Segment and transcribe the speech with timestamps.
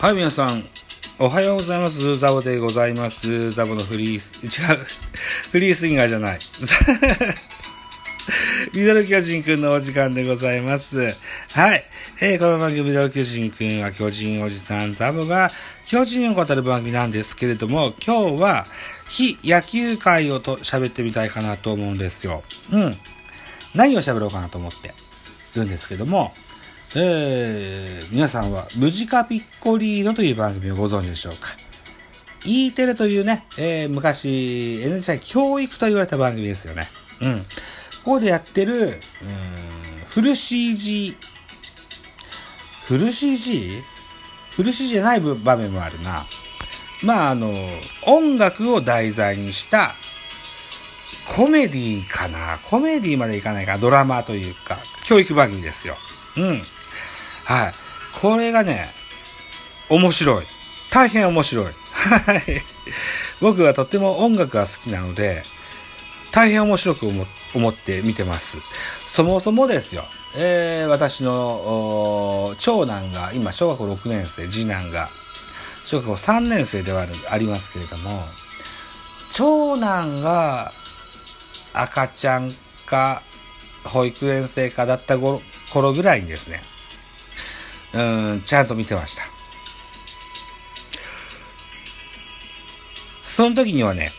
[0.00, 0.62] はい、皆さん、
[1.18, 2.16] おはようございます。
[2.18, 3.50] ザボでございます。
[3.50, 4.76] ザボのフリース、違う、
[5.50, 6.38] フリースインガーじゃない。
[8.74, 11.16] ミドル巨人くんのお時間でございます。
[11.50, 11.84] はい。
[12.20, 15.50] えーこの番組ミドル巨人くんは巨人おじさんザボが
[15.84, 18.68] 巨人を語る番組なんですけれども、今日は
[19.08, 22.44] 非野球界をと喋ってみたいかなと思うんですよ。
[22.70, 22.96] うん。
[23.74, 24.94] 何を喋ろうかなと思って
[25.56, 26.32] るんですけども、
[26.94, 31.48] えー、皆さんはムジカピッコリーノという番組をご存知でしょうか
[32.46, 36.88] ？E テレというね、えー昔 NHK 教育と言われた番組ですよね。
[37.20, 37.38] うん。
[38.04, 38.94] ここでやってる、うん、
[40.06, 41.14] フル CG、
[42.86, 43.82] フル CG?
[44.52, 46.24] フル CG じゃない場面もあるな。
[47.02, 47.52] まあ、あの、
[48.06, 49.94] 音楽を題材にした
[51.36, 55.96] コメディかなコメディまでいかないかドラマというか、教育番組ですよ。
[56.38, 56.62] うん。
[57.48, 57.72] はい。
[58.20, 58.90] これがね、
[59.88, 60.44] 面白い。
[60.92, 61.64] 大変面白い。
[61.64, 62.42] はい。
[63.40, 65.44] 僕はとっても音楽が好きなので、
[66.30, 67.06] 大変面白く
[67.54, 68.58] 思って見てます。
[69.06, 70.04] そもそもですよ。
[70.36, 75.08] えー、私の長男が今小学校6年生、次男が
[75.86, 78.10] 小学校3年生ではありますけれども、
[79.32, 80.74] 長男が
[81.72, 82.52] 赤ちゃん
[82.84, 83.22] か
[83.84, 85.40] 保育園生かだった頃
[85.94, 86.60] ぐらいにですね、
[87.98, 89.22] うん、ちゃんと見てました。
[93.26, 94.12] その時にはね、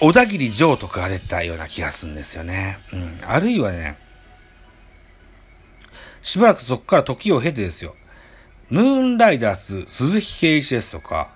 [0.00, 2.80] 小田切城とかが出たような気がするんですよね。
[2.92, 3.20] うん。
[3.24, 3.96] あるいはね、
[6.20, 7.94] しばらくそこから時を経てですよ。
[8.70, 11.30] ムーンライダース鈴木圭一ですとか、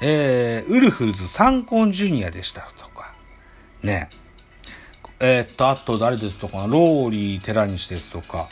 [0.00, 3.12] えー、ウルフルズサンコンジュニアでしたとか、
[3.82, 4.08] ね。
[5.20, 8.48] えーっと、あと誰ですとか、ローリー・寺西ですとか、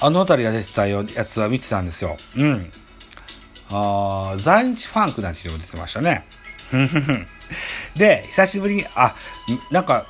[0.00, 2.16] あのあたりが出てたやつは見てたんですよ。
[2.36, 2.70] うん。
[3.70, 6.24] あー在日ファンクなんていうのも出てましたね。
[7.96, 9.14] で、久しぶりに、あ、
[9.70, 10.06] なんか、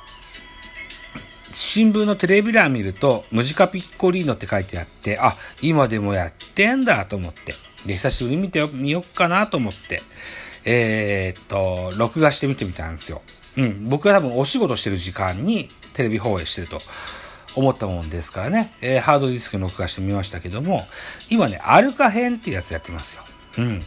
[1.53, 7.55] 新聞のテレビ欄見ると、ムジカピッコリーノって書いてあって、あ、今でもやってんだと思って。
[7.85, 10.01] で、久しぶりに見てみよっかなと思って、
[10.65, 13.21] えーっと、録画して見てみたんですよ。
[13.57, 16.81] うん、僕は多分お仕事してる時間にテレビ放映してると
[17.55, 20.87] 思ったもんですからね、えーハードディスクに録画してみましたけども、
[21.29, 23.23] 今ね、アルカ編っていうやつやってますよ。
[23.57, 23.83] うん。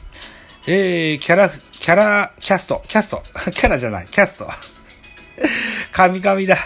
[0.66, 4.50] えー、キャラ、キャラ、キャスト、キャスト、 キャラじゃない、キャスト。
[5.92, 6.58] 神々だ。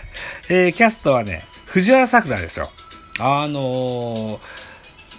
[0.48, 2.70] えー、キャストはね、藤原さくらですよ。
[3.18, 4.38] あのー、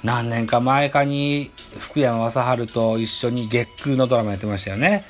[0.03, 5.03] 何年か前かに福山雅治と一緒に月空のドラマやってましたよね。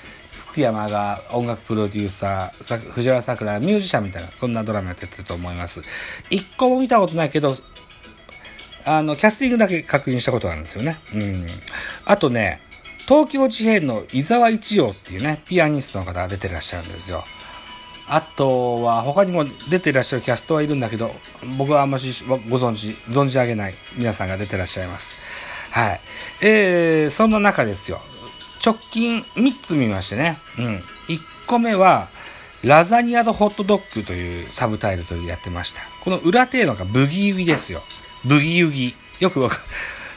[0.57, 5.83] 福山が音楽プロデューサー、藤原さくらミュージシャンみたいな、そんなドラマやってると思います。
[6.31, 7.55] 一個も見たことないけど、
[8.83, 10.97] あの、キャスティングだけ確認したことがあるんですよね。
[11.13, 11.45] うん。
[12.05, 12.59] あとね、
[13.07, 17.23] 東京事変の伊沢一葉っていうね、ピアニストの方が出てらっしゃるんですよ。
[18.09, 21.11] あとは、他にも出てらっしゃるキャストはいるんだけど、
[21.59, 25.19] 僕はあんましご存知、存じ上げない皆さんが出てらっしゃいます。
[25.69, 26.01] はい。
[26.41, 28.01] えー、そんな中ですよ。
[28.67, 30.39] 直近3つ見ましてね。
[30.59, 30.65] うん。
[31.07, 32.09] 1個目は、
[32.65, 35.79] ラザニアとホットドッグというサブタイトルでやってました。
[36.03, 37.81] この裏テーマがブギウギですよ。
[38.25, 38.93] ブギウギ。
[39.21, 39.59] よくわか、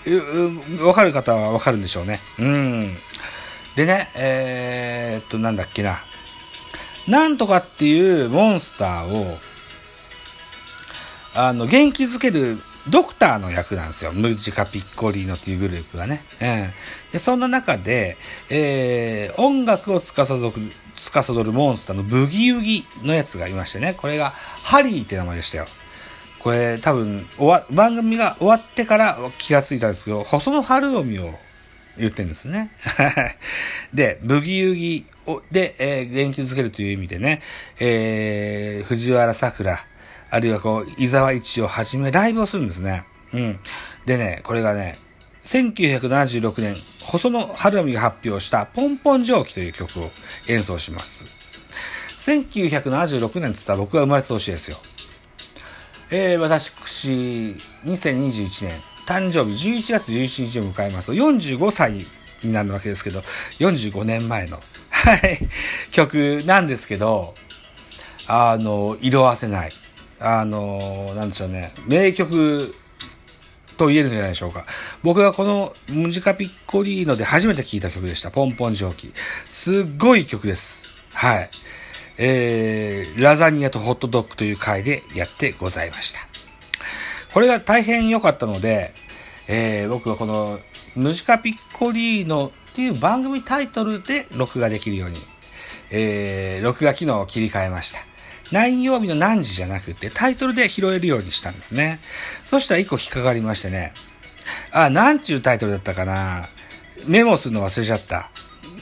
[0.05, 2.21] ううわかる方はわかるんでしょうね。
[2.41, 2.95] うん。
[3.77, 6.01] でね、えー、っと、なんだっけな。
[7.07, 9.39] なんとかっていうモンスターを、
[11.35, 12.59] あの、元気づける
[12.89, 14.13] ドクターの役なんですよ。
[14.13, 16.21] ムジカ・ピッコリーノっていうグループがね。
[16.41, 16.71] うん。
[17.13, 18.17] で、そんな中で、
[18.49, 20.53] えー、音楽を司る、
[20.97, 23.95] 司るモンスターのブギウギのやつがいましてね。
[23.95, 25.67] これが、ハリーって名前でしたよ。
[26.39, 31.39] これ、多分、終わ、番組が終わってから気がついたんですけど、細野晴臣を
[31.99, 32.71] 言ってるんですね。
[33.93, 37.43] で、ブギウギをで、えー元気づけるという意味でね、
[37.79, 39.85] えー、藤原さくら、
[40.31, 43.05] あるいはこう、伊沢一をはじめライブをするんですね。
[43.33, 43.61] うん。
[44.07, 44.97] でね、これがね、
[45.45, 50.11] 1976年、細野晴臣が発表したポンポン蒸気という曲を
[50.49, 51.25] 演奏します。
[52.19, 54.79] 1976年って言ったら僕が生まれた年ですよ。
[56.11, 62.07] えー、私、2021年、誕生日11月11日を迎えますと、45歳
[62.43, 63.23] になるわけですけど、
[63.59, 64.59] 45年前の、
[64.91, 65.39] はい、
[65.91, 67.35] 曲なんですけど、
[68.27, 69.73] あの、色あせない。
[70.21, 72.75] あの、なんでしょうね、名曲
[73.79, 74.67] と言えるんじゃないでしょうか。
[75.03, 78.31] 僕はこのムジカピッコリーノで初めて聴いた曲でした。
[78.31, 79.13] ポンポン蒸気。
[79.47, 80.83] すっごい曲です。
[81.15, 81.51] はい。
[82.19, 86.21] えー、ラザニアとホットドッグという回でやってございました。
[87.33, 88.93] これが大変良かったので、
[89.49, 90.61] えー、僕はこの
[90.95, 95.17] ムジカピッコリーノっていう番組タイトルで録画できるように、
[95.91, 98.10] えー、録画機能を切り替えました。
[98.53, 102.01] 何曜日の何時じゃなくてタイトルで拾えるようにしたんですね。
[102.45, 103.93] そしたら一個引っかかりましてね。
[104.73, 106.49] あ、なんちゅうタイトルだったかな。
[107.07, 108.31] メモするの忘れちゃった。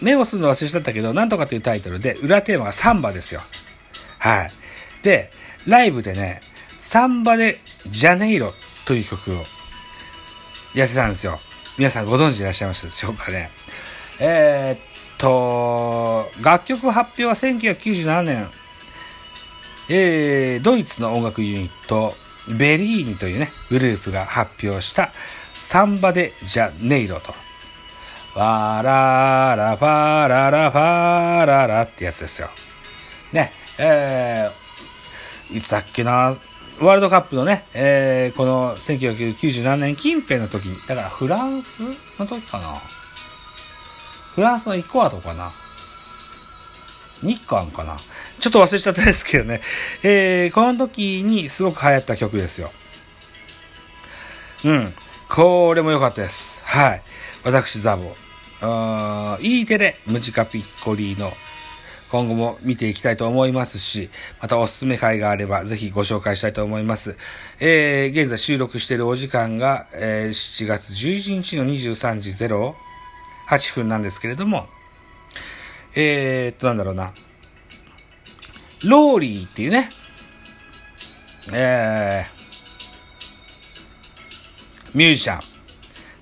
[0.03, 3.43] メモするの忘れちゃったけど、なんとかというタイトルで、裏テーマがサンバですよ。
[4.19, 4.51] はい。
[5.03, 5.31] で、
[5.67, 6.41] ライブでね、
[6.79, 8.53] サンバでジャネイロ
[8.87, 9.35] という曲を
[10.75, 11.39] やってたんですよ。
[11.79, 13.51] 皆さんご存知いらっしゃいましたでしょうかね。
[14.21, 18.49] えー、っと、楽曲発表は1997年、
[19.91, 22.15] えー、ドイツの音楽ユニット、
[22.59, 25.11] ベリーニというね、グループが発表した
[25.55, 27.35] サンバでジャネイロと。
[28.39, 32.49] わらら、ファララ、ファララってやつですよ。
[33.33, 36.37] ね、えー、いつだっけな、
[36.81, 41.83] ワールドカップのね、えー、この1997年近辺の時に、だからフランス
[42.19, 42.75] の時かな。
[44.35, 45.51] フランスの1個後かな。
[47.23, 47.97] 日韓かな。
[48.39, 49.61] ちょっと忘れちゃったですけどね。
[50.03, 52.71] えー、この時にすごく流行った曲ですよ。
[54.65, 54.93] うん。
[55.29, 56.61] これも良かったです。
[56.65, 57.03] はい。
[57.45, 58.15] 私、ザボ。
[58.61, 61.33] あー E テレ、ムジカピッコリーの
[62.11, 67.17] 今後も見ていきたいと思いますし、またおすすめ回があればぜひご紹介したいと思います。
[67.61, 74.67] えー、現在収録しているお時間が、えー、7月11日の23時08分なんですけれども、
[75.95, 77.13] えー、っと、なんだろうな。
[78.85, 79.89] ローリーっていうね、
[81.53, 85.41] えー、ミュージシャン、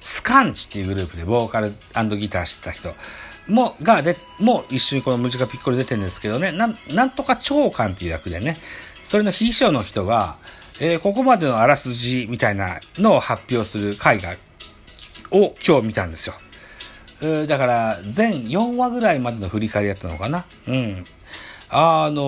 [0.00, 1.70] スカンチっていうグループでボーカル
[2.16, 2.94] ギターしてた人、
[3.48, 8.56] も、が、で、もう一緒にこのムジカピッコロ出てるんですけどね、なん、なんとか長官っていう役でね、
[9.04, 10.36] それの秘書の人が、
[10.80, 14.34] えー、ここまでのあらすじみたいなのを発表する回が、
[15.30, 16.34] を今日見たんですよ。
[17.46, 20.44] だから、全4話ぐらいまでの振り返りやったのかな。
[20.66, 21.04] うん。
[21.68, 22.22] あの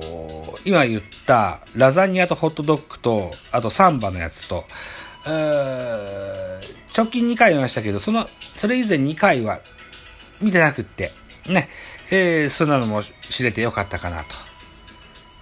[0.00, 4.64] ー、今言った、ラザニアとホットドッグと、あとサンバのやつと、
[5.26, 9.60] 直近2回見ましたけど、その、それ以前2回は
[10.40, 11.12] 見てなくって、
[11.48, 11.68] ね、
[12.10, 14.24] えー、そんなのも知れてよかったかな、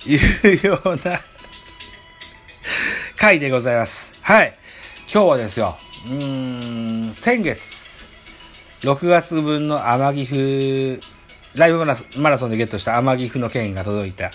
[0.02, 1.20] というような
[3.22, 4.12] 回でございます。
[4.22, 4.58] はい。
[5.12, 5.76] 今日はですよ、
[6.06, 7.60] うーん、先月、
[8.80, 11.00] 6月分の天城府、
[11.56, 14.30] ライブマラソンでゲットした天城府の券が届いた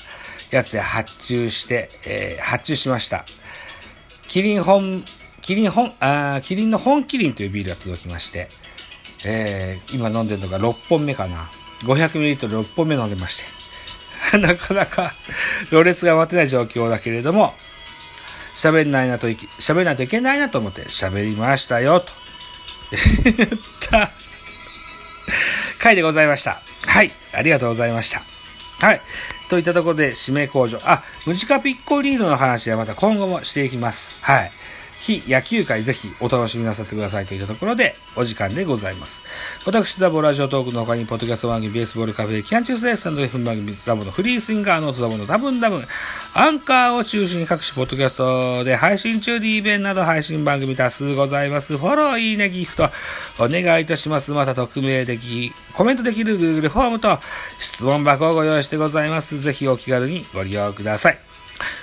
[0.51, 3.25] やつで発注して、えー、発注しました。
[4.27, 5.03] キリン本、
[5.41, 8.49] キリン本、あキリンの本キリンというビールが届きまして、
[9.25, 11.45] えー、今飲んでるのが6本目かな。
[11.81, 13.37] 500ml6 本目飲んでまし
[14.31, 14.37] て。
[14.37, 15.13] なかなか、
[15.71, 17.53] ろれつが待てない状況だけれども、
[18.55, 22.07] 喋んないなとい、喋らないといけないなと思って喋りましたよ、と。
[23.23, 23.49] 言っ
[23.89, 24.11] た
[25.87, 26.61] 回でございました。
[26.85, 27.11] はい。
[27.33, 28.19] ありがとうございました。
[28.85, 29.01] はい。
[29.49, 30.79] といったところで、指名工場。
[30.83, 34.17] あ、ムジカピッコリードの話はまた今後もしていきます。
[34.19, 34.51] はい。
[34.99, 39.21] 非野球界ぜひお楽しみなさってくださいといったところでお時間でございます。
[39.65, 45.85] 私、ザボラジオトークの他に、ポッドキャスト番組、ベースボールカフェ、キャンチュースレッサンド F 番組、ザボのフリースインガーのザボのダブンダブン、
[46.33, 51.77] アンカーを中心に各種ポッドキャストで配信中でイベンなど配信番組多数ございます。
[51.77, 52.89] フォロー、いいね、ギフト、
[53.39, 54.31] お願いいたします。
[54.31, 57.19] また匿名でき、コメントできる Google フォームと
[57.59, 59.39] 質問箱をご用意してございます。
[59.39, 61.19] ぜひお気軽にご利用ください。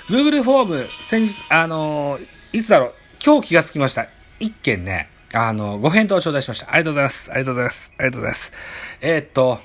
[0.09, 2.93] Google フォーム、先日、あのー、いつだろう、
[3.25, 4.07] 今日気がつきました。
[4.39, 6.71] 一件ね、あの、ご返答を頂戴しました。
[6.71, 7.31] ありがとうございます。
[7.31, 7.91] ありがとうございます。
[7.97, 8.53] ありがとうございます。
[9.01, 9.59] えー、っと、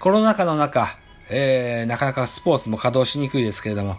[0.00, 0.98] コロナ禍の中、
[1.30, 3.98] えー、なかなかスポーツも稼働しにくいですけれども、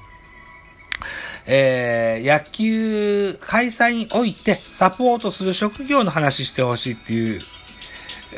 [1.45, 7.39] えー、野球開催においてサポートする職業の話してほしいっていう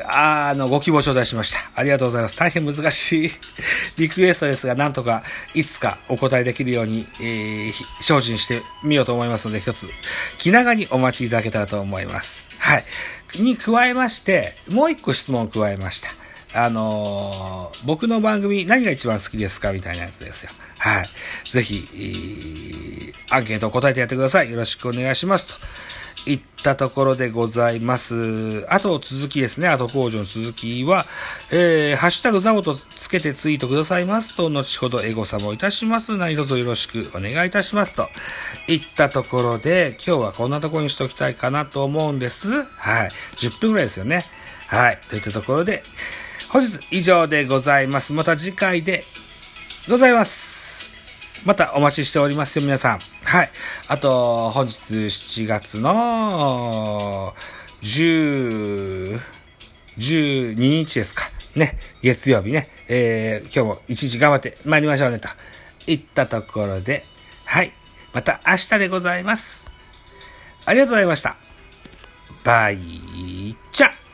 [0.08, 1.58] あの、ご希望頂戴しました。
[1.75, 2.38] ありがとうございます。
[2.38, 3.32] 大変難しい
[3.98, 5.24] リクエストですが、なんとか
[5.54, 9.88] いつかお答えできるように、えー、精進してみようと思いますので、一つ、
[10.38, 12.48] 気長にお待ちいただけたらと思います。
[12.58, 12.86] はい。
[13.36, 16.10] に加えまして、もう一個質問を加えました。
[16.54, 20.52] あのー、僕の番組何が一番好きですかみたいなやつですよ。
[20.80, 21.10] はい。
[21.50, 24.52] ぜひ、アンケートを答えてやってください。
[24.52, 25.56] よろしくお願いしますと。
[26.25, 28.65] いったところでございます。
[28.70, 31.05] あと続きですね、あと工場の続きは、
[31.51, 36.17] えー、ハッシュタグザボとつけてツイートくださいますと、後ほどエゴサもいたします。
[36.17, 38.08] 何卒よろしくお願いいたしますと。
[38.67, 42.63] いったところで、今日はこんなところにしときたいかなと思うんです。
[42.63, 43.12] はい。
[43.38, 44.25] 10分くらいですよね。
[44.67, 45.00] はい。
[45.10, 45.84] といったところで、
[46.50, 48.13] 本日以上でございます。
[48.13, 49.03] また次回で
[49.88, 50.55] ございます。
[51.44, 53.00] またお待ちしておりますよ、皆さん。
[53.24, 53.50] はい。
[53.88, 57.34] あと、本日7月の
[57.82, 59.20] 10、
[59.98, 61.24] 12日ですか。
[61.56, 65.30] ね、月曜日ね、えー、今日も一日頑張って参りましょうね、と
[65.88, 67.04] いったところで、
[67.46, 67.72] はい。
[68.13, 69.70] また明日でございます。
[70.65, 71.36] ありがとうございました。
[72.44, 72.77] バイ
[73.72, 74.05] チャ